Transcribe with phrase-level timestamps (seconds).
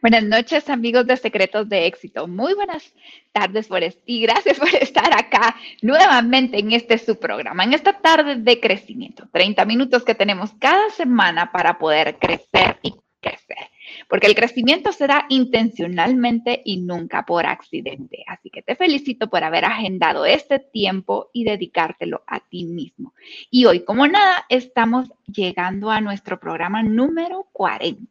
[0.00, 2.28] Buenas noches, amigos de Secretos de Éxito.
[2.28, 2.94] Muy buenas
[3.32, 8.36] tardes por y gracias por estar acá nuevamente en este su programa, en esta tarde
[8.36, 9.28] de crecimiento.
[9.32, 13.70] 30 minutos que tenemos cada semana para poder crecer y crecer.
[14.08, 18.24] Porque el crecimiento se da intencionalmente y nunca por accidente.
[18.26, 23.14] Así que te felicito por haber agendado este tiempo y dedicártelo a ti mismo.
[23.50, 28.06] Y hoy, como nada, estamos llegando a nuestro programa número 40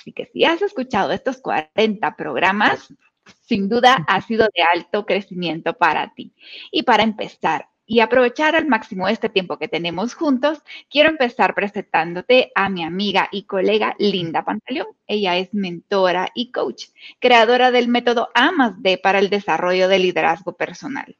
[0.00, 2.94] Así que si has escuchado estos 40 programas,
[3.42, 6.32] sin duda ha sido de alto crecimiento para ti.
[6.70, 12.50] Y para empezar y aprovechar al máximo este tiempo que tenemos juntos, quiero empezar presentándote
[12.54, 14.86] a mi amiga y colega Linda Pantaleón.
[15.06, 16.86] Ella es mentora y coach,
[17.18, 21.14] creadora del método AMAS-D para el desarrollo del liderazgo personal.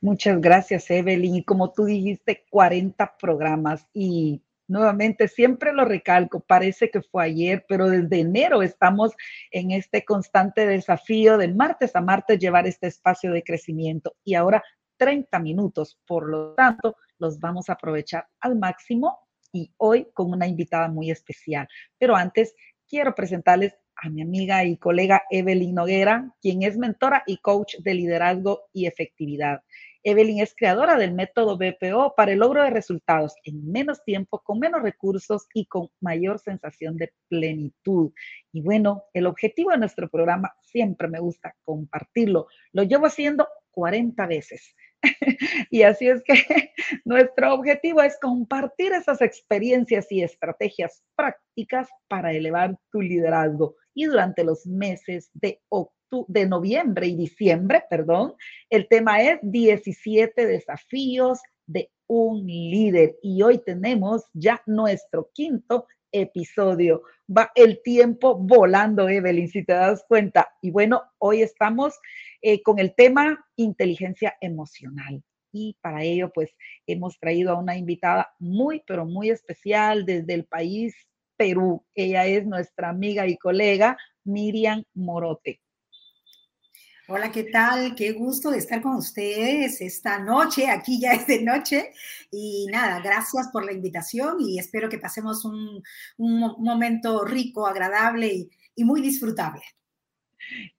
[0.00, 1.36] Muchas gracias, Evelyn.
[1.36, 7.66] Y como tú dijiste, 40 programas y Nuevamente, siempre lo recalco, parece que fue ayer,
[7.68, 9.12] pero desde enero estamos
[9.50, 14.62] en este constante desafío de martes a martes llevar este espacio de crecimiento y ahora
[14.96, 19.18] 30 minutos, por lo tanto, los vamos a aprovechar al máximo
[19.52, 21.68] y hoy con una invitada muy especial.
[21.98, 22.54] Pero antes,
[22.88, 27.94] quiero presentarles a mi amiga y colega Evelyn Noguera, quien es mentora y coach de
[27.94, 29.62] liderazgo y efectividad.
[30.04, 34.58] Evelyn es creadora del método BPO para el logro de resultados en menos tiempo, con
[34.58, 38.12] menos recursos y con mayor sensación de plenitud.
[38.52, 42.48] Y bueno, el objetivo de nuestro programa siempre me gusta compartirlo.
[42.72, 44.76] Lo llevo haciendo 40 veces.
[45.70, 46.34] y así es que
[47.04, 53.76] nuestro objetivo es compartir esas experiencias y estrategias prácticas para elevar tu liderazgo.
[53.94, 58.34] Y durante los meses de octubre, de noviembre y diciembre, perdón.
[58.70, 67.02] El tema es 17 desafíos de un líder y hoy tenemos ya nuestro quinto episodio.
[67.28, 70.48] Va el tiempo volando, Evelyn, si te das cuenta.
[70.62, 71.94] Y bueno, hoy estamos
[72.40, 75.22] eh, con el tema inteligencia emocional.
[75.52, 76.50] Y para ello, pues,
[76.86, 80.94] hemos traído a una invitada muy, pero muy especial desde el país
[81.36, 81.84] Perú.
[81.94, 85.60] Ella es nuestra amiga y colega Miriam Morote.
[87.06, 87.94] Hola, ¿qué tal?
[87.94, 90.70] Qué gusto de estar con ustedes esta noche.
[90.70, 91.92] Aquí ya es de noche.
[92.30, 95.82] Y nada, gracias por la invitación y espero que pasemos un,
[96.16, 99.60] momento rico, agradable y, y muy disfrutable.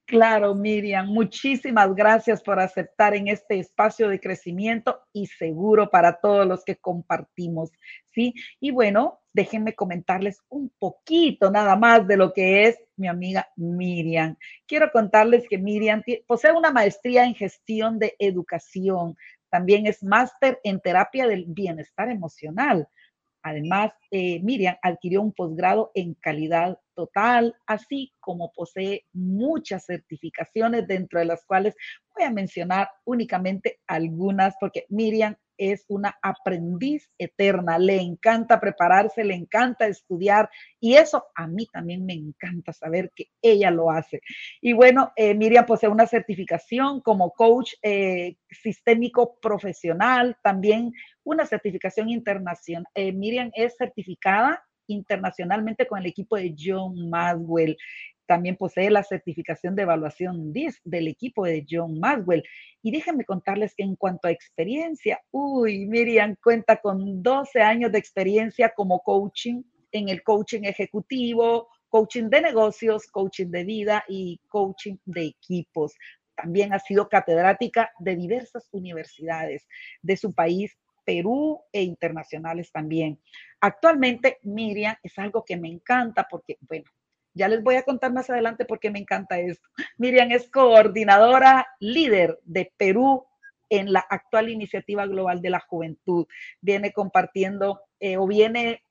[0.05, 6.47] Claro, Miriam, muchísimas gracias por aceptar en este espacio de crecimiento y seguro para todos
[6.47, 7.69] los que compartimos,
[8.15, 8.33] ¿sí?
[8.59, 14.37] Y bueno, déjenme comentarles un poquito nada más de lo que es mi amiga Miriam.
[14.65, 19.17] Quiero contarles que Miriam posee una maestría en gestión de educación.
[19.49, 22.87] También es máster en terapia del bienestar emocional.
[23.43, 31.19] Además, eh, Miriam adquirió un posgrado en calidad total, así como posee muchas certificaciones, dentro
[31.19, 31.75] de las cuales
[32.15, 39.35] voy a mencionar únicamente algunas, porque Miriam es una aprendiz eterna, le encanta prepararse, le
[39.35, 40.49] encanta estudiar
[40.79, 44.21] y eso a mí también me encanta saber que ella lo hace.
[44.61, 52.09] Y bueno, eh, Miriam posee una certificación como coach eh, sistémico profesional, también una certificación
[52.09, 52.87] internacional.
[52.93, 57.77] Eh, Miriam es certificada internacionalmente con el equipo de John Maswell.
[58.25, 62.43] También posee la certificación de evaluación DIS del equipo de John Maswell.
[62.81, 67.99] Y déjenme contarles que en cuanto a experiencia, uy, Miriam cuenta con 12 años de
[67.99, 74.97] experiencia como coaching en el coaching ejecutivo, coaching de negocios, coaching de vida y coaching
[75.05, 75.93] de equipos.
[76.35, 79.67] También ha sido catedrática de diversas universidades
[80.01, 83.21] de su país, Perú e internacionales también.
[83.61, 86.85] Actualmente, Miriam es algo que me encanta porque, bueno,
[87.35, 89.67] ya les voy a contar más adelante por qué me encanta esto.
[89.97, 93.25] Miriam es coordinadora líder de Perú
[93.69, 96.25] en la actual iniciativa global de la juventud.
[96.61, 98.83] Viene compartiendo eh, o viene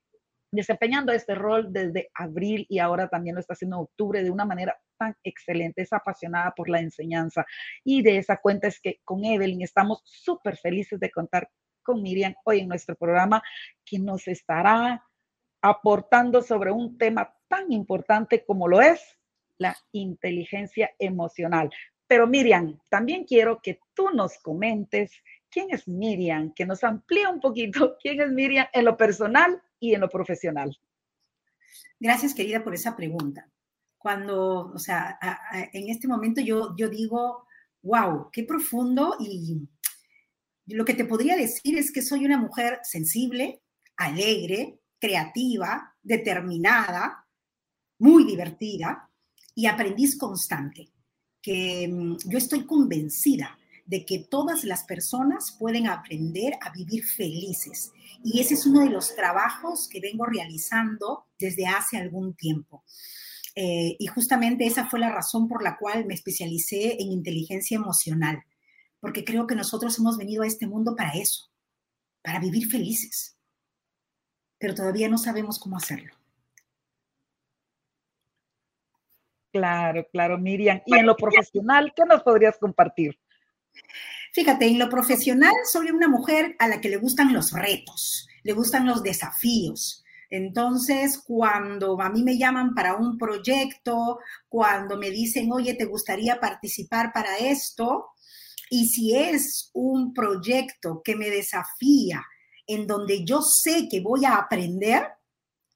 [0.51, 4.45] desempeñando este rol desde abril y ahora también lo está haciendo en octubre de una
[4.45, 7.45] manera tan excelente, es apasionada por la enseñanza
[7.83, 11.49] y de esa cuenta es que con Evelyn estamos súper felices de contar
[11.83, 13.43] con Miriam hoy en nuestro programa
[13.85, 15.03] que nos estará
[15.69, 19.01] aportando sobre un tema tan importante como lo es
[19.57, 21.71] la inteligencia emocional.
[22.05, 25.11] Pero Miriam, también quiero que tú nos comentes
[25.49, 29.95] quién es Miriam, que nos amplíe un poquito quién es Miriam en lo personal y
[29.95, 30.77] en lo profesional.
[31.99, 33.49] Gracias, querida, por esa pregunta.
[33.97, 35.17] Cuando, o sea,
[35.73, 37.47] en este momento yo, yo digo,
[37.81, 39.67] wow, qué profundo y
[40.67, 43.63] lo que te podría decir es que soy una mujer sensible,
[43.97, 47.25] alegre, creativa, determinada,
[47.99, 49.09] muy divertida
[49.53, 50.91] y aprendiz constante,
[51.41, 57.91] que mm, yo estoy convencida de que todas las personas pueden aprender a vivir felices.
[58.23, 62.83] Y ese es uno de los trabajos que vengo realizando desde hace algún tiempo.
[63.55, 68.43] Eh, y justamente esa fue la razón por la cual me especialicé en inteligencia emocional,
[68.99, 71.49] porque creo que nosotros hemos venido a este mundo para eso,
[72.21, 73.34] para vivir felices,
[74.57, 76.13] pero todavía no sabemos cómo hacerlo.
[79.51, 80.81] Claro, claro, Miriam.
[80.85, 83.17] Y en lo profesional, ¿qué nos podrías compartir?
[84.33, 88.51] Fíjate, en lo profesional soy una mujer a la que le gustan los retos, le
[88.51, 90.03] gustan los desafíos.
[90.29, 94.19] Entonces, cuando a mí me llaman para un proyecto,
[94.49, 98.09] cuando me dicen, oye, ¿te gustaría participar para esto?
[98.69, 102.25] Y si es un proyecto que me desafía,
[102.67, 105.07] en donde yo sé que voy a aprender,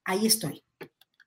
[0.05, 0.63] ahí estoy.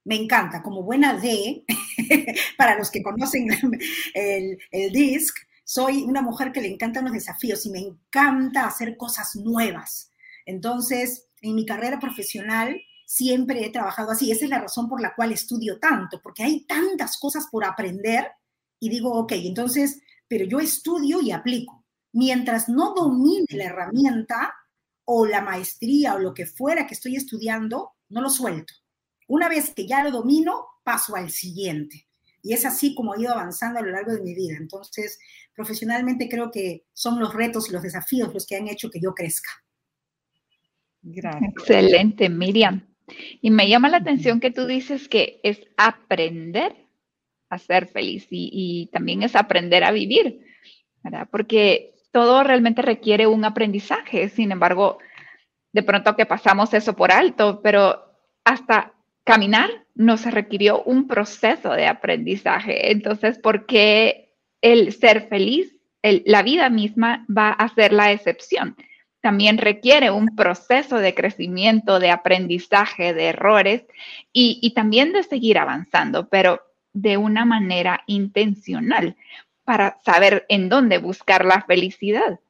[0.04, 1.64] Me encanta, como buena D,
[2.58, 3.48] para los que conocen
[4.14, 8.96] el, el DISC, soy una mujer que le encantan los desafíos y me encanta hacer
[8.96, 10.10] cosas nuevas.
[10.44, 14.30] Entonces, en mi carrera profesional, siempre he trabajado así.
[14.32, 18.26] Esa es la razón por la cual estudio tanto, porque hay tantas cosas por aprender
[18.80, 21.84] y digo, ok, entonces, pero yo estudio y aplico.
[22.12, 24.54] Mientras no domine la herramienta
[25.04, 28.74] o la maestría o lo que fuera que estoy estudiando, no lo suelto.
[29.28, 32.06] Una vez que ya lo domino, paso al siguiente.
[32.42, 34.56] Y es así como he ido avanzando a lo largo de mi vida.
[34.58, 35.18] Entonces,
[35.54, 39.14] profesionalmente creo que son los retos y los desafíos los que han hecho que yo
[39.14, 39.50] crezca.
[41.02, 41.52] Gracias.
[41.56, 42.86] Excelente, Miriam.
[43.40, 46.76] Y me llama la atención que tú dices que es aprender
[47.48, 50.40] a ser feliz y, también es aprender a vivir,
[51.02, 51.28] ¿verdad?
[51.30, 54.28] Porque todo realmente requiere un aprendizaje.
[54.28, 54.98] Sin embargo,
[55.72, 58.04] de pronto que pasamos eso por alto, pero
[58.44, 58.92] hasta
[59.24, 62.92] caminar nos requirió un proceso de aprendizaje.
[62.92, 68.76] Entonces, ¿por qué el ser feliz, la vida misma va a ser la excepción?
[69.22, 73.84] también requiere un proceso de crecimiento, de aprendizaje, de errores
[74.32, 76.60] y, también de seguir avanzando, pero
[76.92, 79.16] de una manera intencional
[79.64, 82.40] para saber en dónde buscar la felicidad.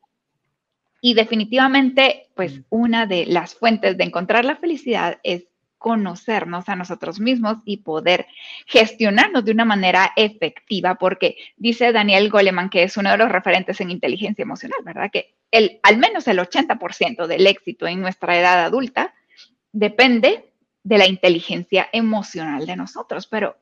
[1.01, 5.47] Y definitivamente, pues una de las fuentes de encontrar la felicidad es
[5.83, 8.27] conocernos a nosotros mismos y poder
[8.67, 13.81] gestionarnos de una manera efectiva, porque dice Daniel Goleman, que es uno de los referentes
[13.81, 15.11] en inteligencia emocional, ¿verdad?
[15.13, 19.13] Que el, al menos el 80% del éxito en nuestra edad adulta
[19.73, 20.53] depende
[20.85, 23.57] de la inteligencia emocional de nosotros, pero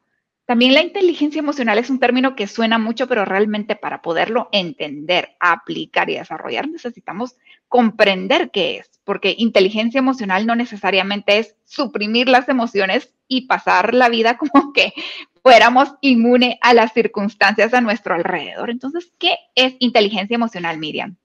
[0.50, 5.37] también la inteligencia emocional es un término que suena mucho, pero realmente para poderlo entender,
[5.38, 7.37] aplicar y desarrollar necesitamos
[7.69, 14.08] comprender qué es, porque inteligencia emocional no necesariamente es suprimir las emociones y pasar la
[14.08, 14.93] vida como que
[15.41, 18.70] fuéramos inmune a las circunstancias a nuestro alrededor.
[18.70, 21.17] Entonces, ¿qué es inteligencia emocional, Miriam?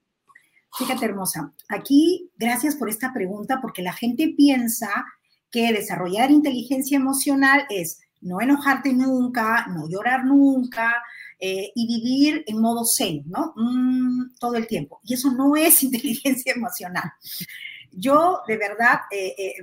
[0.77, 5.03] Fíjate, hermosa, aquí gracias por esta pregunta, porque la gente piensa
[5.49, 11.03] que desarrollar inteligencia emocional es no enojarte nunca, no llorar nunca
[11.39, 13.53] eh, y vivir en modo zen, ¿no?
[13.55, 14.99] Mm, todo el tiempo.
[15.03, 17.11] Y eso no es inteligencia emocional.
[17.91, 19.55] Yo, de verdad, eh, eh,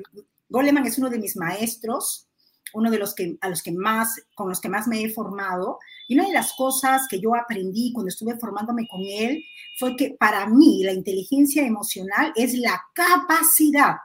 [0.49, 2.29] Goleman es uno de mis maestros,
[2.75, 5.79] uno de los que, a los que más, con los que más me he formado.
[6.09, 9.45] Y una de las cosas que yo aprendí cuando estuve formándome con él
[9.79, 13.97] fue que para mí la inteligencia emocional es la capacidad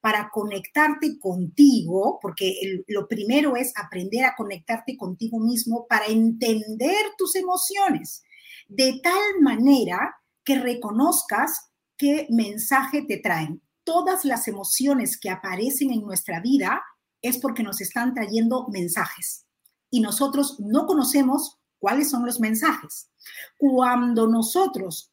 [0.00, 7.36] para conectarte contigo, porque lo primero es aprender a conectarte contigo mismo para entender tus
[7.36, 8.22] emociones,
[8.68, 13.62] de tal manera que reconozcas qué mensaje te traen.
[13.84, 16.82] Todas las emociones que aparecen en nuestra vida
[17.20, 19.46] es porque nos están trayendo mensajes
[19.90, 23.10] y nosotros no conocemos cuáles son los mensajes.
[23.56, 25.12] Cuando nosotros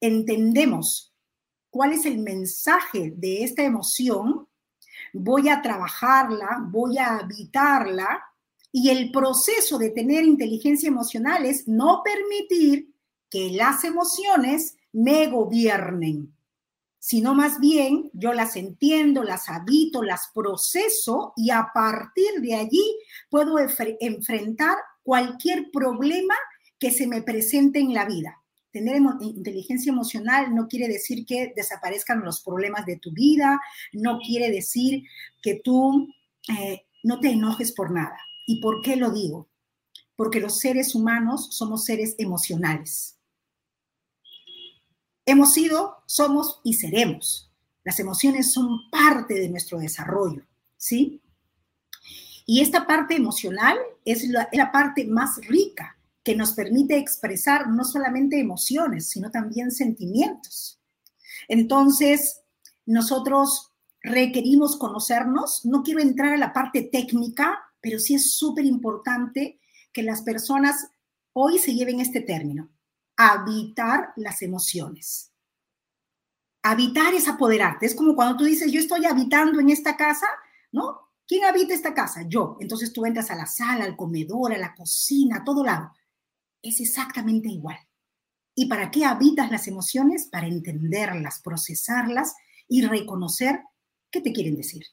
[0.00, 1.09] entendemos
[1.70, 4.46] cuál es el mensaje de esta emoción,
[5.12, 8.22] voy a trabajarla, voy a habitarla
[8.72, 12.94] y el proceso de tener inteligencia emocional es no permitir
[13.28, 16.34] que las emociones me gobiernen,
[16.98, 22.96] sino más bien yo las entiendo, las habito, las proceso y a partir de allí
[23.28, 23.56] puedo
[24.00, 26.34] enfrentar cualquier problema
[26.78, 28.39] que se me presente en la vida.
[28.72, 33.60] Tener inteligencia emocional no quiere decir que desaparezcan los problemas de tu vida,
[33.92, 35.04] no quiere decir
[35.42, 36.08] que tú
[36.48, 38.16] eh, no te enojes por nada.
[38.46, 39.48] ¿Y por qué lo digo?
[40.14, 43.18] Porque los seres humanos somos seres emocionales.
[45.26, 47.52] Hemos sido, somos y seremos.
[47.84, 50.44] Las emociones son parte de nuestro desarrollo,
[50.76, 51.20] ¿sí?
[52.46, 57.84] Y esta parte emocional es la, la parte más rica que nos permite expresar no
[57.84, 60.80] solamente emociones, sino también sentimientos.
[61.48, 62.42] Entonces,
[62.86, 63.72] nosotros
[64.02, 65.64] requerimos conocernos.
[65.64, 69.60] No quiero entrar a la parte técnica, pero sí es súper importante
[69.92, 70.90] que las personas
[71.32, 72.70] hoy se lleven este término,
[73.16, 75.32] habitar las emociones.
[76.62, 77.86] Habitar es apoderarte.
[77.86, 80.26] Es como cuando tú dices, yo estoy habitando en esta casa,
[80.72, 81.08] ¿no?
[81.26, 82.22] ¿Quién habita esta casa?
[82.28, 82.58] Yo.
[82.60, 85.92] Entonces tú entras a la sala, al comedor, a la cocina, a todo lado.
[86.62, 87.78] Es exactamente igual.
[88.54, 90.28] ¿Y para qué habitas las emociones?
[90.30, 92.34] Para entenderlas, procesarlas
[92.68, 93.60] y reconocer
[94.10, 94.84] qué te quieren decir.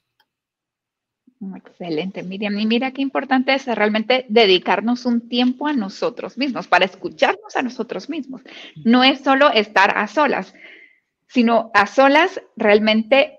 [1.55, 2.57] Excelente, Miriam.
[2.57, 7.61] Y mira qué importante es realmente dedicarnos un tiempo a nosotros mismos, para escucharnos a
[7.61, 8.41] nosotros mismos.
[8.83, 10.53] No es solo estar a solas,
[11.27, 13.37] sino a solas realmente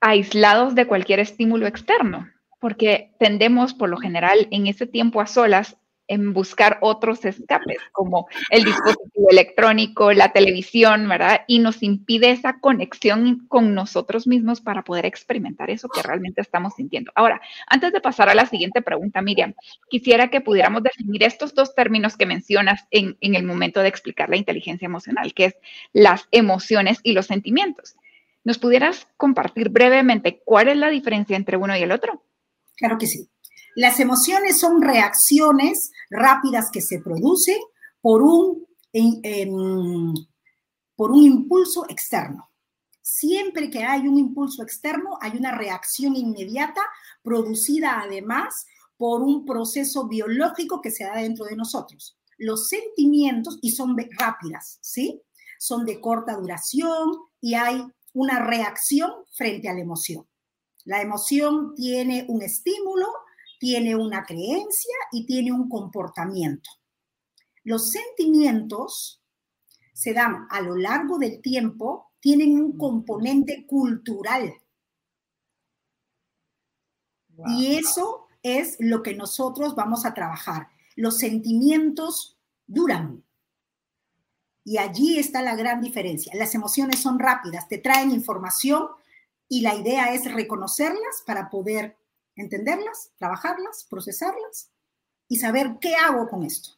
[0.00, 2.26] aislados de cualquier estímulo externo,
[2.60, 5.76] porque tendemos por lo general en ese tiempo a solas
[6.08, 11.42] en buscar otros escapes, como el dispositivo electrónico, la televisión, ¿verdad?
[11.46, 16.74] Y nos impide esa conexión con nosotros mismos para poder experimentar eso que realmente estamos
[16.74, 17.12] sintiendo.
[17.14, 19.54] Ahora, antes de pasar a la siguiente pregunta, Miriam,
[19.88, 24.28] quisiera que pudiéramos definir estos dos términos que mencionas en, en el momento de explicar
[24.28, 25.56] la inteligencia emocional, que es
[25.92, 27.96] las emociones y los sentimientos.
[28.44, 32.22] ¿Nos pudieras compartir brevemente cuál es la diferencia entre uno y el otro?
[32.76, 33.28] Claro que sí.
[33.76, 37.58] Las emociones son reacciones rápidas que se producen
[38.00, 38.66] por un,
[40.96, 42.50] por un impulso externo.
[43.02, 46.80] Siempre que hay un impulso externo, hay una reacción inmediata
[47.22, 48.64] producida además
[48.96, 52.16] por un proceso biológico que se da dentro de nosotros.
[52.38, 55.20] Los sentimientos, y son rápidas, ¿sí?
[55.58, 57.10] Son de corta duración
[57.42, 60.26] y hay una reacción frente a la emoción.
[60.86, 63.06] La emoción tiene un estímulo
[63.58, 66.70] tiene una creencia y tiene un comportamiento.
[67.64, 69.22] Los sentimientos
[69.92, 74.54] se dan a lo largo del tiempo, tienen un componente cultural.
[77.48, 80.68] Y eso es lo que nosotros vamos a trabajar.
[80.94, 83.24] Los sentimientos duran.
[84.64, 86.32] Y allí está la gran diferencia.
[86.34, 88.88] Las emociones son rápidas, te traen información
[89.48, 91.96] y la idea es reconocerlas para poder
[92.36, 94.70] entenderlas, trabajarlas, procesarlas
[95.28, 96.70] y saber qué hago con esto.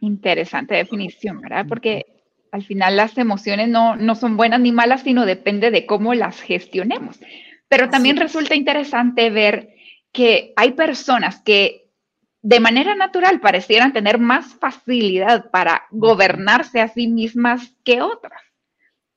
[0.00, 1.66] Interesante definición, ¿verdad?
[1.68, 6.14] Porque al final las emociones no, no son buenas ni malas, sino depende de cómo
[6.14, 7.20] las gestionemos.
[7.68, 9.74] Pero también resulta interesante ver
[10.12, 11.90] que hay personas que
[12.42, 18.49] de manera natural parecieran tener más facilidad para gobernarse a sí mismas que otras.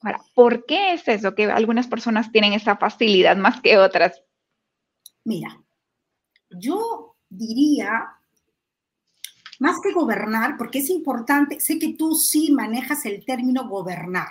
[0.03, 4.21] Ahora, ¿por qué es eso que algunas personas tienen esa facilidad más que otras?
[5.23, 5.63] Mira,
[6.49, 8.09] yo diría,
[9.59, 14.27] más que gobernar, porque es importante, sé que tú sí manejas el término gobernar,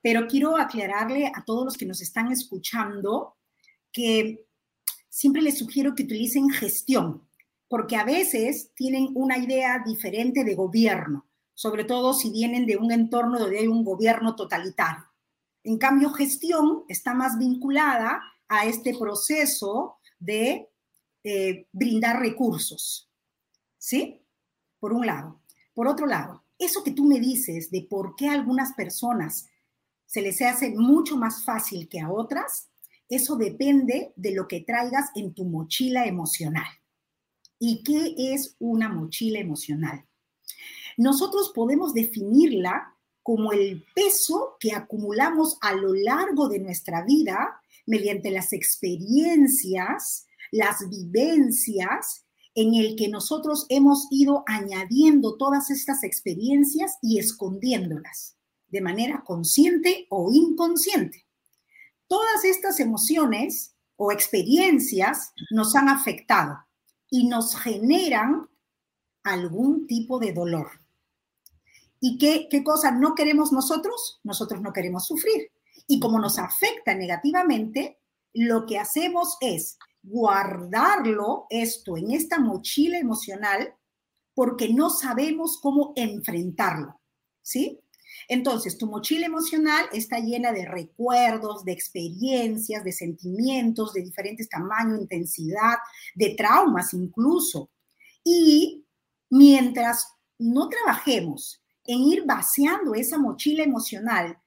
[0.00, 3.36] pero quiero aclararle a todos los que nos están escuchando
[3.92, 4.46] que
[5.10, 7.28] siempre les sugiero que utilicen gestión,
[7.68, 12.92] porque a veces tienen una idea diferente de gobierno sobre todo si vienen de un
[12.92, 15.04] entorno donde hay un gobierno totalitario.
[15.62, 20.68] En cambio, gestión está más vinculada a este proceso de
[21.22, 23.08] eh, brindar recursos.
[23.78, 24.20] ¿Sí?
[24.78, 25.40] Por un lado.
[25.72, 29.48] Por otro lado, eso que tú me dices de por qué a algunas personas
[30.06, 32.68] se les hace mucho más fácil que a otras,
[33.08, 36.66] eso depende de lo que traigas en tu mochila emocional.
[37.58, 40.04] ¿Y qué es una mochila emocional?
[40.96, 48.30] Nosotros podemos definirla como el peso que acumulamos a lo largo de nuestra vida mediante
[48.30, 52.24] las experiencias, las vivencias
[52.54, 58.36] en el que nosotros hemos ido añadiendo todas estas experiencias y escondiéndolas
[58.68, 61.26] de manera consciente o inconsciente.
[62.06, 66.58] Todas estas emociones o experiencias nos han afectado
[67.10, 68.48] y nos generan
[69.22, 70.83] algún tipo de dolor.
[72.06, 74.20] ¿Y qué, qué cosa no queremos nosotros?
[74.24, 75.50] Nosotros no queremos sufrir.
[75.86, 77.98] Y como nos afecta negativamente,
[78.34, 83.74] lo que hacemos es guardarlo, esto, en esta mochila emocional,
[84.34, 87.00] porque no sabemos cómo enfrentarlo.
[87.40, 87.80] ¿Sí?
[88.28, 95.00] Entonces, tu mochila emocional está llena de recuerdos, de experiencias, de sentimientos de diferentes tamaños,
[95.00, 95.78] intensidad,
[96.14, 97.70] de traumas incluso.
[98.22, 98.84] Y
[99.30, 100.06] mientras
[100.38, 104.40] no trabajemos en ir vaciando esa mochila emocional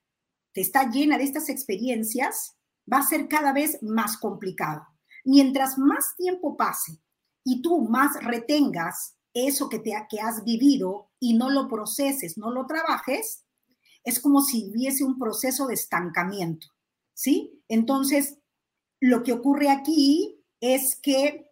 [0.53, 2.57] que está llena de estas experiencias,
[2.91, 4.87] va a ser cada vez más complicado.
[5.23, 6.99] Mientras más tiempo pase
[7.43, 12.51] y tú más retengas eso que, te, que has vivido y no lo proceses, no
[12.51, 13.45] lo trabajes,
[14.03, 16.67] es como si hubiese un proceso de estancamiento,
[17.13, 17.61] ¿sí?
[17.67, 18.39] Entonces,
[18.99, 21.51] lo que ocurre aquí es que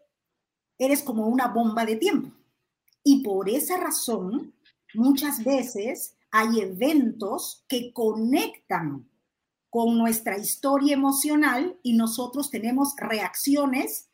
[0.79, 2.31] eres como una bomba de tiempo.
[3.03, 4.54] Y por esa razón,
[4.95, 9.09] muchas veces hay eventos que conectan
[9.69, 14.09] con nuestra historia emocional y nosotros tenemos reacciones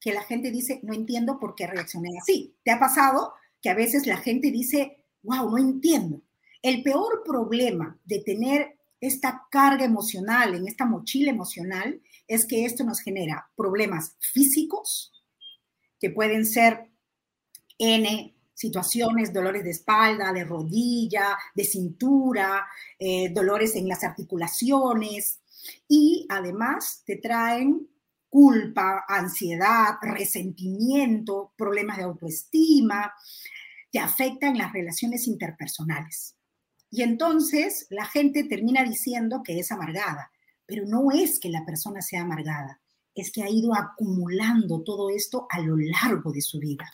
[0.00, 2.56] que la gente dice, no entiendo por qué reaccioné así.
[2.62, 6.22] ¿Te ha pasado que a veces la gente dice, wow, no entiendo?
[6.62, 12.84] El peor problema de tener esta carga emocional, en esta mochila emocional, es que esto
[12.84, 15.12] nos genera problemas físicos,
[16.00, 16.90] que pueden ser
[17.78, 22.66] N situaciones, dolores de espalda, de rodilla, de cintura,
[22.98, 25.38] eh, dolores en las articulaciones
[25.86, 27.88] y además te traen
[28.28, 33.14] culpa, ansiedad, resentimiento, problemas de autoestima,
[33.92, 36.34] te afectan las relaciones interpersonales.
[36.90, 40.32] Y entonces la gente termina diciendo que es amargada,
[40.66, 42.80] pero no es que la persona sea amargada,
[43.14, 46.90] es que ha ido acumulando todo esto a lo largo de su vida.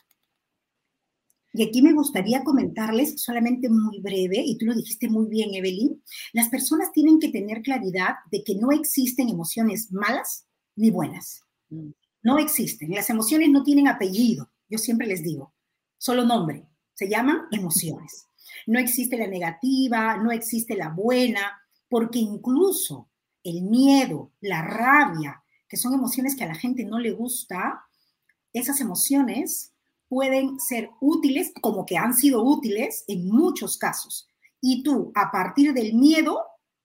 [1.57, 6.03] Y aquí me gustaría comentarles solamente muy breve, y tú lo dijiste muy bien, Evelyn,
[6.33, 10.45] las personas tienen que tener claridad de que no existen emociones malas
[10.75, 11.43] ni buenas.
[11.69, 11.91] Mm.
[12.23, 12.91] No existen.
[12.91, 15.53] Las emociones no tienen apellido, yo siempre les digo,
[15.97, 16.67] solo nombre.
[16.93, 18.27] Se llaman emociones.
[18.67, 23.09] No existe la negativa, no existe la buena, porque incluso
[23.43, 27.85] el miedo, la rabia, que son emociones que a la gente no le gusta,
[28.51, 29.74] esas emociones
[30.15, 34.29] pueden ser útiles, como que han sido útiles en muchos casos.
[34.61, 36.41] Y tú, a partir del miedo,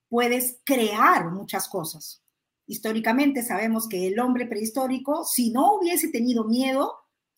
[0.09, 2.25] puedes crear muchas cosas.
[2.67, 6.93] Históricamente sabemos que el hombre prehistórico, si no hubiese tenido miedo,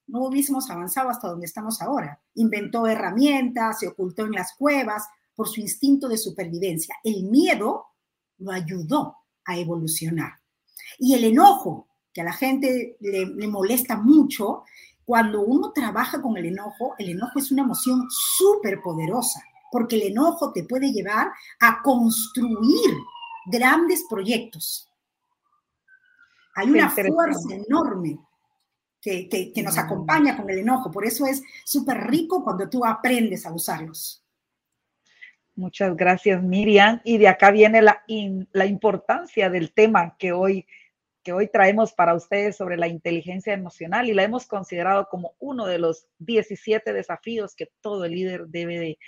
[0.07, 2.19] no hubiésemos avanzado hasta donde estamos ahora.
[2.37, 6.95] Inventó herramientas, se ocultó en las cuevas por su instinto de supervivencia.
[7.05, 7.89] El miedo
[8.39, 9.15] lo ayudó
[9.45, 10.41] a evolucionar.
[10.99, 14.65] Y el enojo, que a la gente le, le molesta mucho,
[15.05, 20.03] cuando uno trabaja con el enojo, el enojo es una emoción súper poderosa, porque el
[20.03, 21.29] enojo te puede llevar
[21.61, 22.97] a construir
[23.47, 24.89] grandes proyectos.
[26.55, 28.19] Hay una fuerza enorme
[29.01, 33.45] que, que, nos acompaña con el enojo, por eso es súper rico cuando tú aprendes
[33.47, 34.23] a usarlos.
[35.55, 37.01] Muchas gracias, Miriam.
[37.05, 38.05] Y de acá viene la,
[38.53, 40.67] la importancia del tema que hoy
[41.23, 45.67] que hoy traemos para ustedes sobre la inteligencia emocional y la hemos considerado como uno
[45.67, 48.99] de los 17 desafíos que todo líder debe de,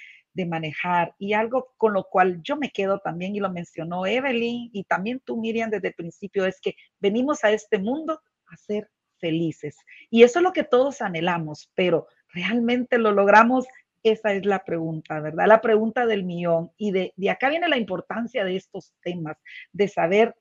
[0.47, 4.83] manejar y algo con lo cual yo me quedo también y lo mencionó Evelyn y
[4.83, 9.77] también tú Miriam desde el principio es que venimos a este mundo a ser felices
[10.11, 13.65] y eso es lo que todos anhelamos, pero realmente lo logramos.
[14.03, 15.47] Esa es la pregunta, ¿verdad?
[15.47, 16.73] La pregunta del millón.
[16.77, 19.39] Y de, de acá viene la importancia de estos temas,
[19.73, 20.35] de saber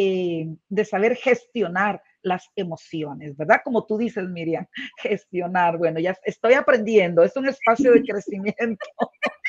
[0.00, 3.62] eh, de saber gestionar las emociones, ¿verdad?
[3.64, 4.64] Como tú dices, Miriam,
[5.02, 5.76] gestionar.
[5.76, 8.86] Bueno, ya estoy aprendiendo, es un espacio de crecimiento.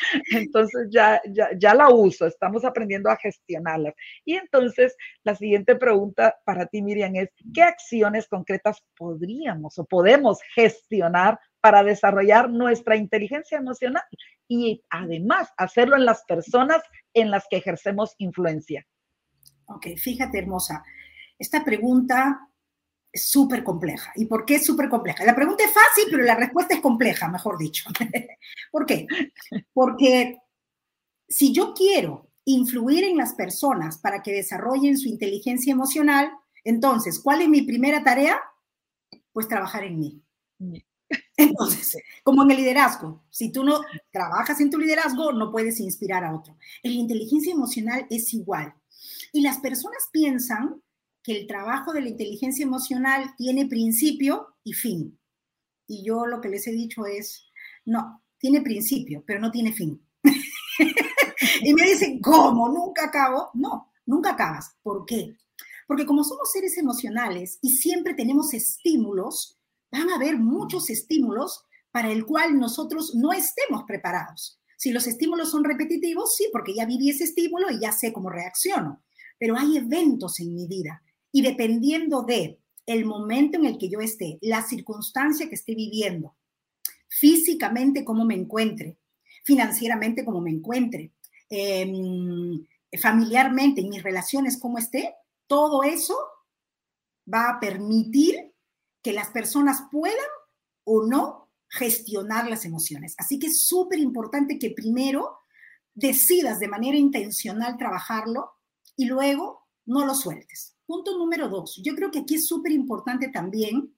[0.32, 3.94] Entonces ya, ya, ya la uso, estamos aprendiendo a gestionarlas.
[4.26, 10.40] Y entonces la siguiente pregunta para ti, Miriam, es, ¿qué acciones concretas podríamos o podemos
[10.56, 14.04] gestionar para desarrollar nuestra inteligencia emocional
[14.48, 16.82] y además hacerlo en las personas
[17.14, 18.88] en las que ejercemos influencia?
[19.70, 20.84] Ok, fíjate, hermosa.
[21.38, 22.50] Esta pregunta
[23.12, 24.12] es súper compleja.
[24.16, 25.24] ¿Y por qué es súper compleja?
[25.26, 27.90] La pregunta es fácil, pero la respuesta es compleja, mejor dicho.
[28.72, 29.08] ¿Por qué?
[29.74, 30.38] Porque
[31.28, 36.32] si yo quiero influir en las personas para que desarrollen su inteligencia emocional,
[36.64, 38.40] entonces, ¿cuál es mi primera tarea?
[39.32, 40.24] Pues trabajar en mí.
[41.38, 46.24] Entonces, como en el liderazgo, si tú no trabajas en tu liderazgo, no puedes inspirar
[46.24, 46.58] a otro.
[46.84, 48.74] En la inteligencia emocional es igual.
[49.32, 50.82] Y las personas piensan
[51.24, 55.20] que el trabajo de la inteligencia emocional tiene principio y fin.
[55.88, 57.46] Y yo lo que les he dicho es,
[57.86, 60.02] no, tiene principio, pero no tiene fin.
[61.62, 62.70] y me dicen, ¿cómo?
[62.70, 63.50] ¿Nunca acabo?
[63.54, 64.76] No, nunca acabas.
[64.82, 65.36] ¿Por qué?
[65.88, 69.60] Porque como somos seres emocionales y siempre tenemos estímulos,
[69.92, 74.60] van a haber muchos estímulos para el cual nosotros no estemos preparados.
[74.78, 78.30] Si los estímulos son repetitivos, sí, porque ya viví ese estímulo y ya sé cómo
[78.30, 79.04] reacciono
[79.40, 84.00] pero hay eventos en mi vida y dependiendo de el momento en el que yo
[84.00, 86.36] esté, la circunstancia que esté viviendo,
[87.08, 88.98] físicamente cómo me encuentre,
[89.44, 91.12] financieramente cómo me encuentre,
[91.50, 92.66] em,
[93.00, 95.14] familiarmente, en mis relaciones cómo esté,
[95.48, 96.18] todo eso
[97.32, 98.54] va a permitir
[99.04, 100.18] que las personas puedan
[100.84, 103.14] o no gestionar las emociones.
[103.18, 105.38] Así que es súper importante que primero
[105.94, 108.52] decidas de manera intencional trabajarlo
[109.00, 110.76] y luego no lo sueltes.
[110.86, 111.80] Punto número dos.
[111.82, 113.96] Yo creo que aquí es súper importante también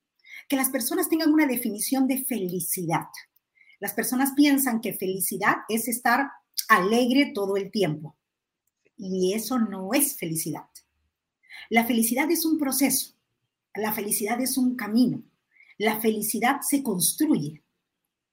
[0.47, 3.07] que las personas tengan una definición de felicidad.
[3.79, 6.29] Las personas piensan que felicidad es estar
[6.69, 8.15] alegre todo el tiempo.
[8.95, 10.69] Y eso no es felicidad.
[11.71, 13.15] La felicidad es un proceso.
[13.73, 15.23] La felicidad es un camino.
[15.79, 17.63] La felicidad se construye.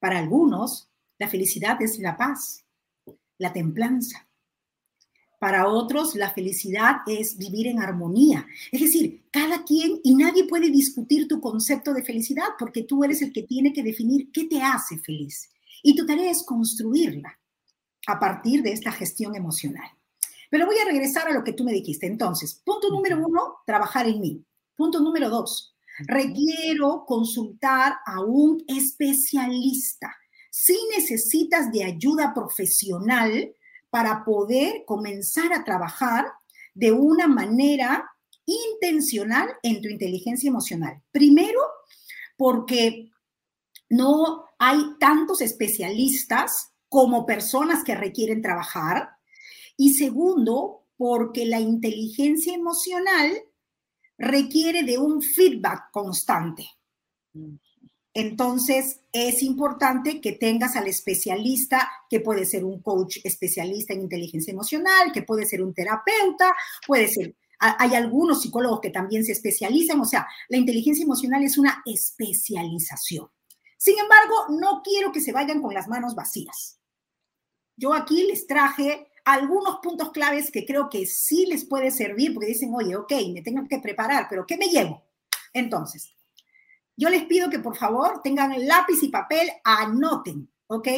[0.01, 2.67] Para algunos, la felicidad es la paz,
[3.39, 4.28] la templanza.
[5.39, 8.47] Para otros, la felicidad es vivir en armonía.
[8.73, 13.23] Es decir, cada quien y nadie puede discutir tu concepto de felicidad porque tú eres
[13.23, 15.49] el que tiene que definir qué te hace feliz.
[15.83, 17.39] Y tu tarea es construirla
[18.09, 19.89] a partir de esta gestión emocional.
[20.51, 22.07] Pero voy a regresar a lo que tú me dijiste.
[22.07, 24.45] Entonces, punto número uno, trabajar en mí.
[24.75, 30.17] Punto número dos, requiero consultar a un especialista.
[30.51, 33.53] Si necesitas de ayuda profesional
[33.91, 36.27] para poder comenzar a trabajar
[36.75, 38.09] de una manera
[38.45, 41.03] intencional en tu inteligencia emocional.
[41.11, 41.61] Primero,
[42.37, 43.11] porque
[43.91, 49.11] no hay tantos especialistas como personas que requieren trabajar.
[49.77, 53.31] Y segundo, porque la inteligencia emocional
[54.17, 56.69] requiere de un feedback constante.
[58.19, 64.51] Entonces, es importante que tengas al especialista, que puede ser un coach especialista en inteligencia
[64.51, 66.53] emocional, que puede ser un terapeuta,
[66.85, 71.59] puede ser, hay algunos psicólogos que también se especializan, o sea, la inteligencia emocional es
[71.59, 73.29] una especialización.
[73.77, 76.81] Sin embargo, no quiero que se vayan con las manos vacías.
[77.77, 82.49] Yo aquí les traje algunos puntos claves que creo que sí les puede servir, porque
[82.49, 85.05] dicen, oye, ok, me tengo que preparar, pero ¿qué me llevo?
[85.53, 86.18] Entonces,
[86.99, 90.89] yo les pido que por favor tengan lápiz y papel, anoten, ¿ok?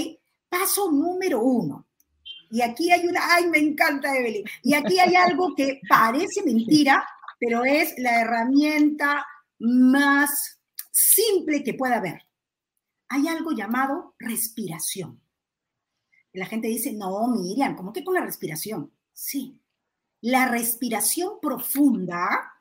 [0.49, 1.87] Paso número uno.
[2.51, 4.45] Y aquí hay una, ay, me encanta Evelyn.
[4.63, 7.07] Y aquí hay algo que parece mentira,
[7.39, 9.27] pero es la herramienta
[9.59, 10.59] más
[10.91, 12.27] simple que pueda haber.
[13.11, 15.21] Hay algo llamado respiración.
[16.33, 18.91] La gente dice, no, Miriam, ¿cómo que con la respiración?
[19.13, 19.61] Sí.
[20.23, 22.55] La respiración profunda,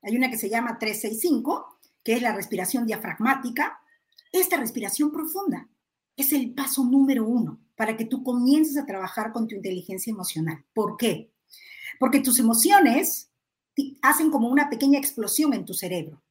[0.00, 1.71] hay una que se llama 365,
[2.02, 3.80] que es la respiración diafragmática.
[4.30, 5.68] Esta respiración profunda
[6.16, 10.64] es el paso número uno para que tú comiences a trabajar con tu inteligencia emocional.
[10.74, 11.32] ¿Por qué?
[11.98, 13.30] Porque tus emociones
[14.02, 16.22] hacen como una pequeña explosión en tu cerebro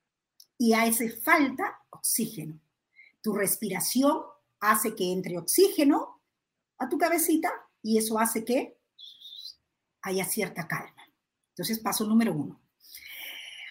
[0.57, 2.60] y hace falta oxígeno.
[3.21, 4.21] Tu respiración
[4.60, 6.21] hace que entre oxígeno
[6.77, 8.77] a tu cabecita y eso hace que
[10.03, 11.07] haya cierta calma.
[11.49, 12.60] Entonces, paso número uno.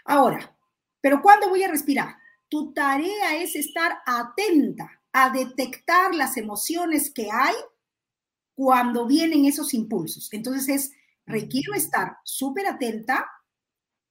[0.05, 0.57] Ahora,
[1.01, 2.17] ¿pero cuándo voy a respirar?
[2.49, 7.55] Tu tarea es estar atenta a detectar las emociones que hay
[8.55, 10.33] cuando vienen esos impulsos.
[10.33, 10.93] Entonces, es,
[11.27, 13.27] requiero estar súper atenta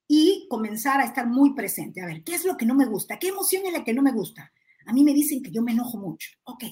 [0.08, 2.02] y comenzar a estar muy presente.
[2.02, 3.19] A ver, ¿qué es lo que no me gusta?
[3.19, 4.52] ¿Qué emoción es la que no me gusta?
[4.88, 6.32] A mí me dicen que yo me enojo mucho.
[6.45, 6.63] Ok,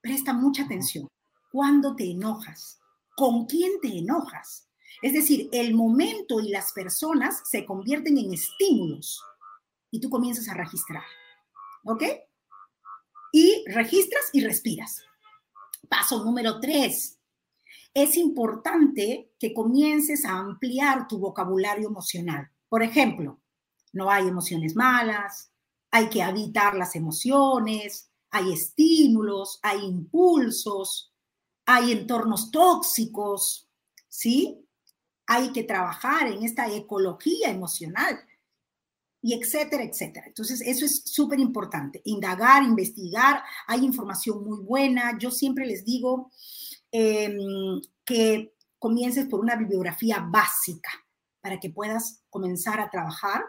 [0.00, 1.08] presta mucha atención.
[1.52, 2.78] ¿Cuándo te enojas?
[3.14, 4.65] ¿Con quién te enojas?
[5.02, 9.22] Es decir, el momento y las personas se convierten en estímulos
[9.90, 11.04] y tú comienzas a registrar.
[11.84, 12.02] ¿Ok?
[13.32, 15.02] Y registras y respiras.
[15.88, 17.18] Paso número tres.
[17.94, 22.50] Es importante que comiences a ampliar tu vocabulario emocional.
[22.68, 23.40] Por ejemplo,
[23.92, 25.50] no hay emociones malas,
[25.90, 31.14] hay que evitar las emociones, hay estímulos, hay impulsos,
[31.64, 33.68] hay entornos tóxicos,
[34.08, 34.65] ¿sí?
[35.26, 38.18] Hay que trabajar en esta ecología emocional
[39.22, 40.26] y etcétera, etcétera.
[40.26, 42.00] Entonces, eso es súper importante.
[42.04, 45.18] Indagar, investigar, hay información muy buena.
[45.18, 46.30] Yo siempre les digo
[46.92, 50.90] em, que comiences por una bibliografía básica
[51.40, 53.42] para que puedas comenzar a trabajar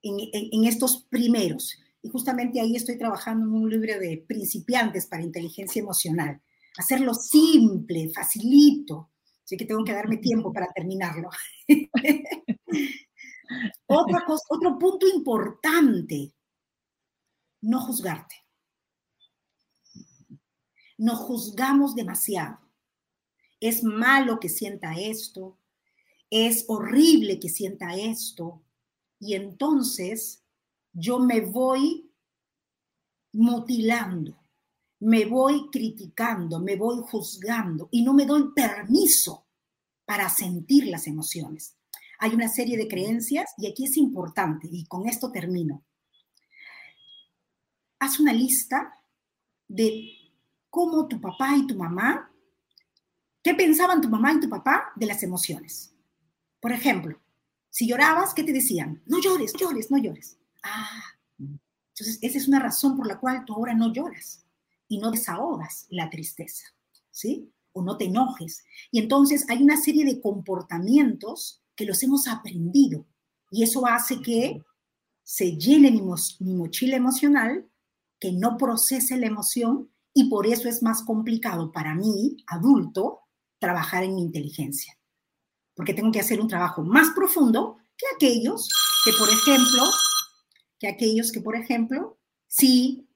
[0.00, 5.80] en estos primeros y justamente ahí estoy trabajando en un libro de principiantes para inteligencia
[5.80, 6.40] emocional.
[6.76, 9.10] Hacerlo simple, facilito.
[9.48, 11.30] Así que tengo que darme tiempo para terminarlo.
[13.86, 16.34] Otra cosa, otro punto importante,
[17.62, 18.34] no juzgarte.
[20.98, 22.58] No juzgamos demasiado.
[23.58, 25.56] Es malo que sienta esto,
[26.28, 28.62] es horrible que sienta esto,
[29.18, 30.44] y entonces
[30.92, 32.12] yo me voy
[33.32, 34.37] mutilando,
[35.00, 39.46] me voy criticando, me voy juzgando y no me doy permiso
[40.04, 41.74] para sentir las emociones.
[42.20, 45.84] hay una serie de creencias y aquí es importante, y con esto termino.
[48.00, 48.92] Haz una lista
[49.68, 50.32] de
[50.68, 52.32] cómo tu papá y tu mamá,
[53.40, 55.94] qué pensaban tu mamá y tu papá de las emociones.
[56.60, 57.20] Por ejemplo,
[57.70, 59.00] si llorabas, ¿qué te decían?
[59.06, 60.38] No llores, llores, no llores.
[60.64, 61.02] Ah,
[61.38, 64.44] entonces esa es una razón por la cual tú ahora no lloras
[64.88, 66.64] y no desahogas la tristeza,
[67.10, 67.52] ¿sí?
[67.72, 68.64] O no te enojes.
[68.90, 73.06] Y entonces hay una serie de comportamientos que los hemos aprendido
[73.50, 74.62] y eso hace que
[75.22, 76.02] se llene mi,
[76.40, 77.68] mi mochila emocional,
[78.18, 83.20] que no procese la emoción y por eso es más complicado para mí, adulto,
[83.60, 84.98] trabajar en mi inteligencia
[85.78, 88.68] porque tengo que hacer un trabajo más profundo que aquellos
[89.04, 89.84] que, por ejemplo,
[90.76, 93.07] que aquellos que, por ejemplo, sí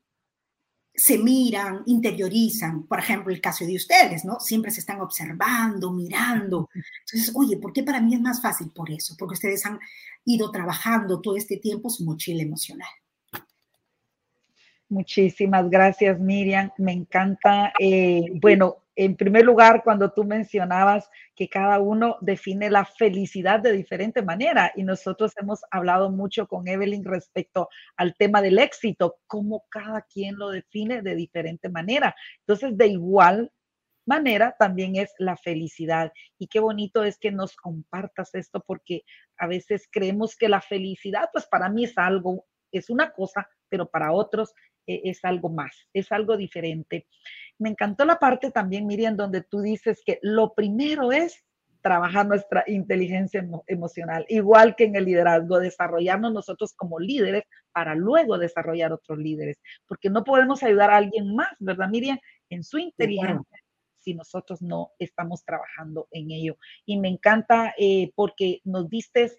[0.94, 4.38] se miran, interiorizan, por ejemplo, el caso de ustedes, ¿no?
[4.40, 6.68] Siempre se están observando, mirando.
[6.74, 8.70] Entonces, oye, ¿por qué para mí es más fácil?
[8.74, 9.78] Por eso, porque ustedes han
[10.24, 12.88] ido trabajando todo este tiempo su mochila emocional.
[14.90, 16.70] Muchísimas gracias, Miriam.
[16.76, 17.72] Me encanta.
[17.78, 23.72] Eh, bueno, en primer lugar, cuando tú mencionabas que cada uno define la felicidad de
[23.72, 29.64] diferente manera y nosotros hemos hablado mucho con Evelyn respecto al tema del éxito, cómo
[29.70, 32.14] cada quien lo define de diferente manera.
[32.40, 33.50] Entonces, de igual
[34.04, 36.12] manera también es la felicidad.
[36.38, 39.04] Y qué bonito es que nos compartas esto porque
[39.38, 43.88] a veces creemos que la felicidad, pues para mí es algo, es una cosa, pero
[43.88, 44.52] para otros
[44.86, 47.06] eh, es algo más, es algo diferente
[47.62, 51.44] me encantó la parte también, Miriam, donde tú dices que lo primero es
[51.80, 58.38] trabajar nuestra inteligencia emocional, igual que en el liderazgo, desarrollarnos nosotros como líderes para luego
[58.38, 62.18] desarrollar otros líderes, porque no podemos ayudar a alguien más, ¿verdad, Miriam?
[62.50, 63.58] En su inteligencia,
[63.98, 66.56] si nosotros no estamos trabajando en ello.
[66.84, 69.32] Y me encanta eh, porque nos diste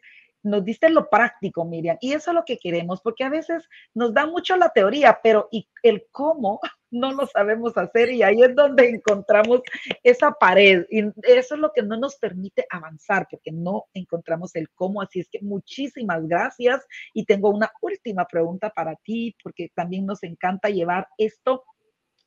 [0.44, 4.14] nos diste lo práctico, Miriam, y eso es lo que queremos, porque a veces nos
[4.14, 6.60] da mucho la teoría, pero y el cómo
[6.92, 9.62] no lo sabemos hacer y ahí es donde encontramos
[10.04, 14.70] esa pared y eso es lo que no nos permite avanzar porque no encontramos el
[14.70, 15.02] cómo.
[15.02, 20.22] Así es que muchísimas gracias y tengo una última pregunta para ti porque también nos
[20.22, 21.64] encanta llevar esto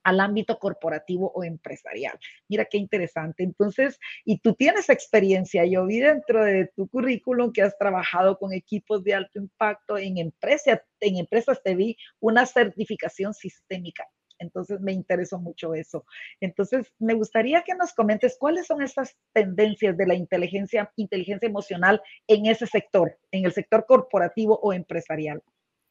[0.07, 2.17] al ámbito corporativo o empresarial.
[2.49, 3.43] Mira qué interesante.
[3.43, 8.53] Entonces, y tú tienes experiencia, yo vi dentro de tu currículum que has trabajado con
[8.53, 14.07] equipos de alto impacto en empresas, en empresas te vi una certificación sistémica.
[14.39, 16.05] Entonces me interesó mucho eso.
[16.41, 22.01] Entonces me gustaría que nos comentes cuáles son estas tendencias de la inteligencia, inteligencia emocional
[22.29, 25.43] en ese sector, en el sector corporativo o empresarial.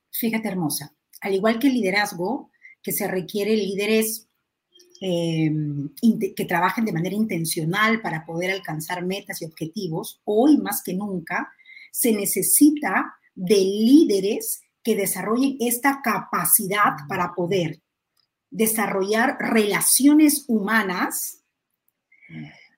[0.09, 0.95] Fíjate, hermosa.
[1.19, 2.51] Al igual que el liderazgo,
[2.85, 4.27] que se requiere líderes
[5.01, 5.89] em,
[6.35, 11.51] que trabajen de manera intencional para poder alcanzar metas y objetivos, hoy más que nunca
[11.91, 17.81] se necesita de líderes que desarrollen esta capacidad para poder
[18.51, 21.43] desarrollar relaciones humanas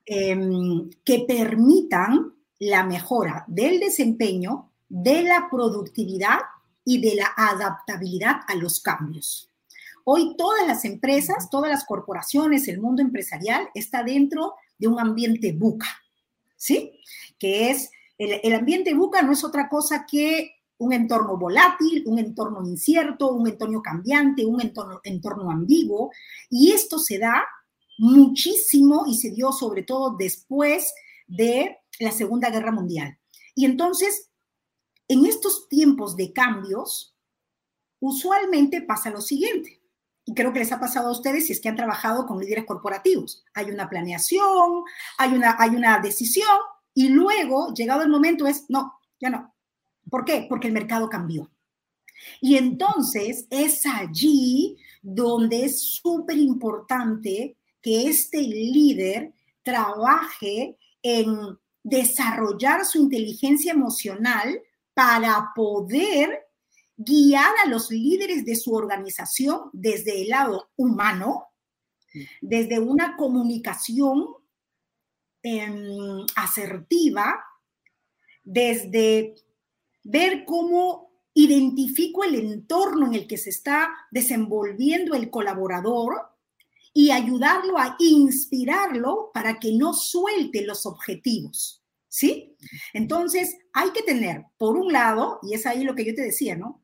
[0.06, 6.40] em, que permitan la mejora del desempeño, de la productividad
[6.86, 9.52] y de la adaptabilidad a los cambios.
[10.10, 15.52] Hoy todas las empresas, todas las corporaciones, el mundo empresarial está dentro de un ambiente
[15.52, 16.02] buca,
[16.56, 16.94] ¿sí?
[17.38, 22.20] Que es, el, el ambiente buca no es otra cosa que un entorno volátil, un
[22.20, 26.12] entorno incierto, un entorno cambiante, un entorno, entorno ambiguo.
[26.50, 27.44] Y esto se da
[27.98, 30.94] muchísimo y se dio sobre todo después
[31.28, 33.20] de la Segunda Guerra Mundial.
[33.56, 34.30] Y entonces,
[35.10, 37.14] en estos tiempos de cambios,
[38.00, 39.82] usualmente pasa lo siguiente.
[40.28, 42.66] Y creo que les ha pasado a ustedes si es que han trabajado con líderes
[42.66, 43.44] corporativos.
[43.56, 44.84] Hay una planeación,
[45.18, 46.58] hay una, hay una decisión
[46.94, 49.56] y luego, llegado el momento, es, no, ya no,
[50.10, 50.46] ¿Por qué?
[50.48, 51.50] Porque el mercado cambió.
[52.42, 63.00] Y entonces es allí donde es súper importante que este líder trabaje en desarrollar su
[63.00, 64.60] inteligencia emocional
[64.94, 66.47] para poder
[66.98, 71.46] guiar a los líderes de su organización desde el lado humano,
[72.42, 74.26] desde una comunicación
[75.44, 77.40] em, asertiva,
[78.44, 79.36] desde
[80.04, 86.32] ver cómo identifico el entorno en el que se está desenvolviendo el colaborador
[86.94, 91.84] y ayudarlo a inspirarlo para que no suelte los objetivos.
[92.10, 92.56] ¿Sí?
[92.94, 96.56] Entonces, hay que tener, por un lado, y es ahí lo que yo te decía,
[96.56, 96.84] ¿no?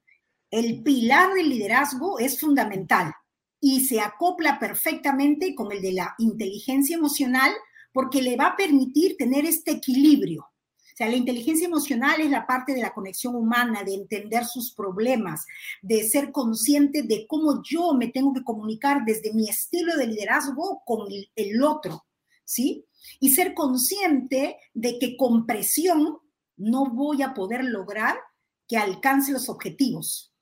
[0.53, 3.11] El pilar del liderazgo es fundamental
[3.59, 7.51] y se acopla perfectamente con el de la inteligencia emocional
[7.91, 12.45] porque le va a permitir tener este equilibrio O sea, la inteligencia emocional es la
[12.45, 15.43] parte de la conexión humana, de entender sus problemas,
[15.81, 20.83] de ser consciente de cómo yo me tengo que comunicar desde mi estilo de liderazgo
[20.85, 22.05] con el, otro,
[22.45, 22.85] ¿sí?
[23.19, 26.19] Y ser consciente de que con presión
[26.57, 28.19] no voy a poder lograr
[28.67, 30.32] que alcance los objetivos,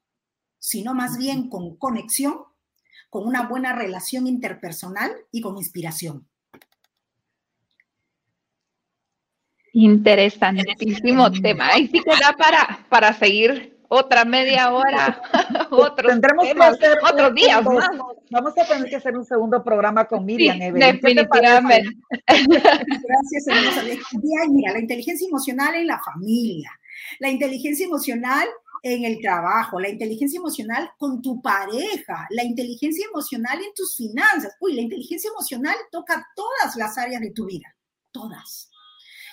[0.62, 2.36] sino más bien con conexión,
[3.10, 6.28] con una buena relación interpersonal y con inspiración.
[9.74, 11.70] Interesantísimo tema.
[11.70, 15.22] Ahí sí que da para, para seguir otra media hora,
[15.72, 17.90] otros Tendremos que hacer otros días más.
[18.30, 20.58] Vamos a tener que hacer un segundo programa con Miriam.
[20.58, 21.90] Sí, definitivamente.
[22.28, 23.84] Gracias, hermosa.
[24.50, 26.72] Mira, la inteligencia emocional en la familia,
[27.20, 28.48] la inteligencia emocional
[28.84, 34.56] en el trabajo, la inteligencia emocional con tu pareja, la inteligencia emocional en tus finanzas.
[34.60, 37.76] Uy, la inteligencia emocional toca todas las áreas de tu vida,
[38.12, 38.70] todas.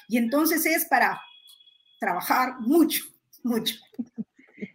[0.09, 1.21] Y entonces es para
[1.99, 3.05] trabajar mucho,
[3.43, 3.77] mucho.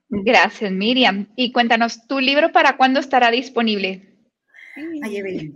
[0.09, 1.31] Gracias, Miriam.
[1.35, 4.15] Y cuéntanos, ¿tu libro para cuándo estará disponible?
[5.03, 5.55] Ay, Evelyn,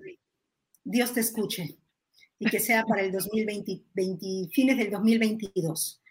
[0.83, 1.77] Dios te escuche
[2.39, 3.83] y que sea para el 2020,
[4.51, 6.01] fines del 2022.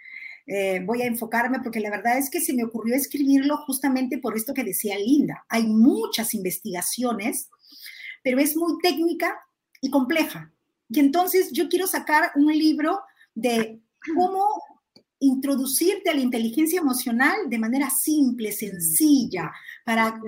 [0.46, 4.36] Eh, voy a enfocarme porque la verdad es que se me ocurrió escribirlo justamente por
[4.36, 5.44] esto que decía Linda.
[5.48, 7.50] Hay muchas investigaciones,
[8.22, 9.36] pero es muy técnica
[9.80, 10.52] y compleja.
[10.88, 13.00] Y entonces yo quiero sacar un libro
[13.34, 13.80] de
[14.14, 14.46] cómo
[15.18, 19.50] introducirte a la inteligencia emocional de manera simple, sencilla,
[19.84, 20.20] para,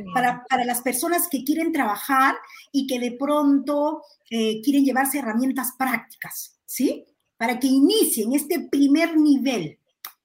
[0.49, 2.37] para, las personas que quieren trabajar
[2.73, 7.05] y que de pronto eh, quieren llevarse herramientas prácticas, ¿sí?
[7.37, 9.78] Para que inicien este primer nivel.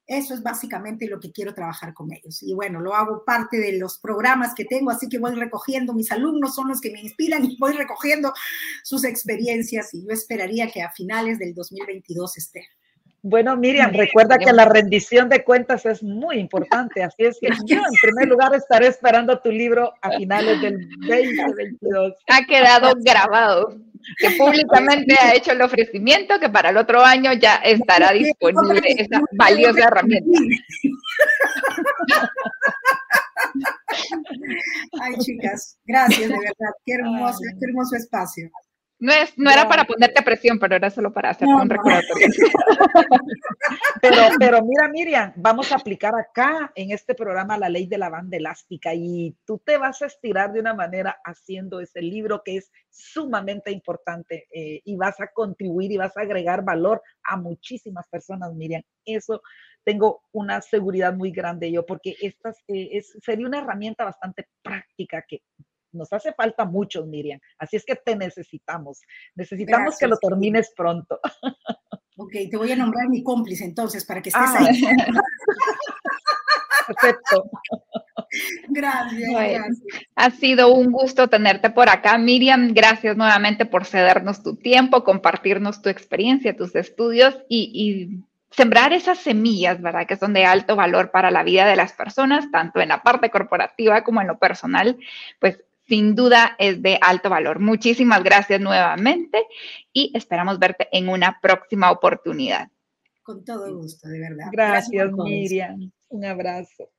[0.06, 2.42] Eso es básicamente lo que quiero trabajar con ellos.
[2.42, 6.12] Y bueno, lo hago parte de los programas que tengo, así que voy recogiendo, mis
[6.12, 8.32] alumnos son los que me inspiran y voy recogiendo
[8.82, 12.68] sus experiencias y yo esperaría que a finales del 2022 esté.
[13.26, 17.78] Bueno, Miriam, recuerda que la rendición de cuentas es muy importante, así es que yo
[17.78, 22.12] en primer lugar estaré esperando tu libro a finales del 2022.
[22.28, 23.78] Ha quedado grabado
[24.18, 29.22] que públicamente ha hecho el ofrecimiento que para el otro año ya estará disponible esa
[29.32, 30.30] valiosa herramienta.
[35.00, 36.74] Ay, chicas, gracias, de verdad.
[36.84, 38.50] Qué hermoso, qué hermoso espacio.
[39.04, 42.26] No, es, no era para ponerte presión, pero era solo para hacer un recordatorio.
[44.00, 48.08] pero, pero mira, Miriam, vamos a aplicar acá en este programa la ley de la
[48.08, 52.56] banda elástica y tú te vas a estirar de una manera haciendo ese libro que
[52.56, 58.08] es sumamente importante eh, y vas a contribuir y vas a agregar valor a muchísimas
[58.08, 58.82] personas, Miriam.
[59.04, 59.42] Eso
[59.84, 65.22] tengo una seguridad muy grande yo, porque esta eh, es, sería una herramienta bastante práctica
[65.28, 65.42] que
[65.94, 67.40] nos hace falta mucho, Miriam.
[67.58, 69.00] Así es que te necesitamos.
[69.34, 71.18] Necesitamos que lo termines pronto.
[72.16, 74.58] Ok, te voy a nombrar mi cómplice entonces para que estés ah.
[74.60, 74.80] ahí.
[76.86, 77.50] Perfecto.
[78.68, 79.82] Gracias, gracias.
[80.16, 82.72] Ha sido un gusto tenerte por acá, Miriam.
[82.74, 89.18] Gracias nuevamente por cedernos tu tiempo, compartirnos tu experiencia, tus estudios y, y sembrar esas
[89.18, 90.06] semillas, ¿verdad?
[90.06, 93.30] Que son de alto valor para la vida de las personas, tanto en la parte
[93.30, 94.98] corporativa como en lo personal.
[95.40, 97.60] Pues sin duda es de alto valor.
[97.60, 99.46] Muchísimas gracias nuevamente
[99.92, 102.68] y esperamos verte en una próxima oportunidad.
[103.22, 104.46] Con todo gusto, de verdad.
[104.52, 105.90] Gracias, Miriam.
[106.08, 106.90] Un abrazo.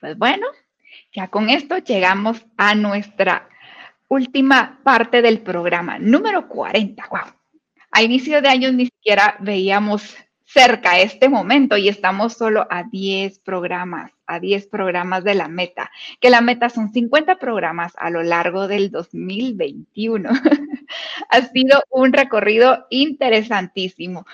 [0.00, 0.46] Pues bueno,
[1.12, 3.48] ya con esto llegamos a nuestra
[4.08, 7.06] última parte del programa, número 40.
[7.10, 7.20] Wow.
[7.90, 13.38] A inicio de año ni siquiera veíamos cerca este momento y estamos solo a 10
[13.40, 18.22] programas, a 10 programas de la meta, que la meta son 50 programas a lo
[18.22, 20.30] largo del 2021.
[21.30, 24.24] ha sido un recorrido interesantísimo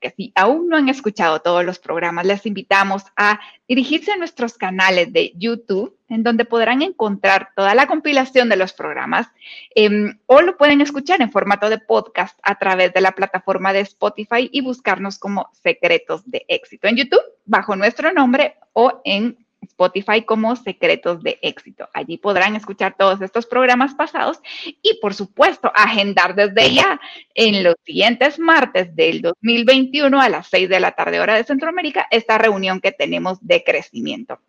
[0.00, 4.54] que si aún no han escuchado todos los programas, les invitamos a dirigirse a nuestros
[4.54, 9.28] canales de YouTube, en donde podrán encontrar toda la compilación de los programas,
[9.74, 13.80] em, o lo pueden escuchar en formato de podcast a través de la plataforma de
[13.80, 19.36] Spotify y buscarnos como Secretos de Éxito en YouTube, bajo nuestro nombre o en
[19.68, 21.88] Spotify como Secretos de Éxito.
[21.94, 24.40] Allí podrán escuchar todos estos programas pasados
[24.82, 27.00] y, por supuesto, agendar desde ya
[27.34, 32.06] en los siguientes martes del 2021 a las 6 de la tarde hora de Centroamérica
[32.10, 34.40] esta reunión que tenemos de crecimiento.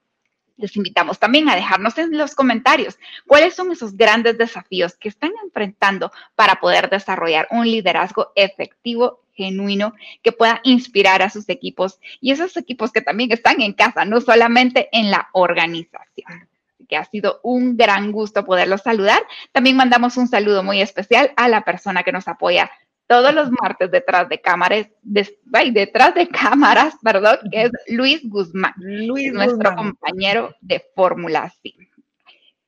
[0.60, 5.32] Les invitamos también a dejarnos en los comentarios cuáles son esos grandes desafíos que están
[5.42, 12.32] enfrentando para poder desarrollar un liderazgo efectivo genuino que pueda inspirar a sus equipos y
[12.32, 16.50] esos equipos que también están en casa, no solamente en la organización.
[16.90, 19.22] que ha sido un gran gusto poderlos saludar.
[19.52, 22.72] También mandamos un saludo muy especial a la persona que nos apoya
[23.10, 29.34] todos los martes detrás de cámaras, detrás de cámaras, perdón, que es Luis Guzmán, Luis
[29.34, 31.74] nuestro compañero de Fórmula C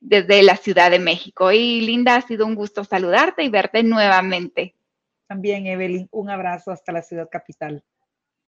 [0.00, 1.52] desde la Ciudad de México.
[1.52, 4.74] Y Linda, ha sido un gusto saludarte y verte nuevamente.
[5.28, 7.84] También, Evelyn, un abrazo hasta la ciudad capital.